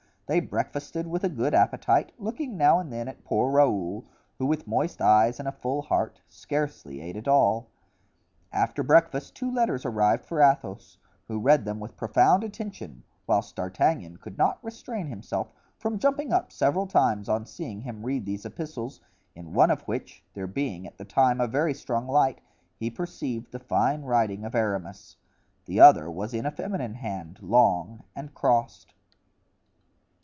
[0.27, 4.05] They breakfasted with a good appetite, looking now and then at poor Raoul,
[4.37, 7.67] who with moist eyes and a full heart, scarcely ate at all.
[8.53, 14.15] After breakfast two letters arrived for Athos, who read them with profound attention, whilst D'Artagnan
[14.19, 19.01] could not restrain himself from jumping up several times on seeing him read these epistles,
[19.35, 22.39] in one of which, there being at the time a very strong light,
[22.77, 25.17] he perceived the fine writing of Aramis.
[25.65, 28.93] The other was in a feminine hand, long, and crossed.